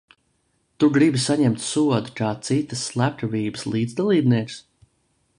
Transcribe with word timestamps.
Tu 0.83 0.87
gribi 0.93 1.19
saņemt 1.25 1.61
sodu 1.65 2.13
kā 2.19 2.29
citas 2.47 2.85
slepkavības 2.91 3.67
līdzdalībnieks? 3.75 4.57